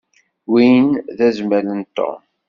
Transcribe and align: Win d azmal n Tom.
Win 0.51 0.87
d 1.17 1.19
azmal 1.27 1.67
n 1.79 1.81
Tom. 1.95 2.21